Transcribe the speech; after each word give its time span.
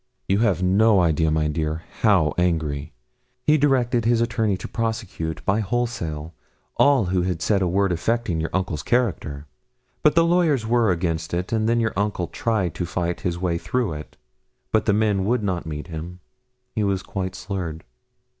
'You 0.27 0.39
have 0.39 0.63
no 0.63 0.99
idea, 0.99 1.29
my 1.29 1.47
dear, 1.47 1.83
how 2.01 2.33
angry. 2.35 2.91
He 3.43 3.55
directed 3.55 4.03
his 4.03 4.19
attorney 4.19 4.57
to 4.57 4.67
prosecute, 4.67 5.45
by 5.45 5.59
wholesale, 5.59 6.33
all 6.77 7.05
who 7.05 7.21
had 7.21 7.39
said 7.39 7.61
a 7.61 7.67
word 7.67 7.91
affecting 7.91 8.41
your 8.41 8.49
uncle's 8.51 8.81
character. 8.81 9.45
But 10.01 10.15
the 10.15 10.25
lawyers 10.25 10.65
were 10.65 10.89
against 10.89 11.35
it, 11.35 11.51
and 11.51 11.69
then 11.69 11.79
your 11.79 11.93
uncle 11.95 12.25
tried 12.25 12.73
to 12.73 12.85
fight 12.87 13.21
his 13.21 13.37
way 13.37 13.59
through 13.59 13.93
it, 13.93 14.17
but 14.71 14.85
the 14.85 14.93
men 14.93 15.23
would 15.25 15.43
not 15.43 15.67
meet 15.67 15.85
him. 15.89 16.19
He 16.75 16.83
was 16.83 17.03
quite 17.03 17.35
slurred. 17.35 17.83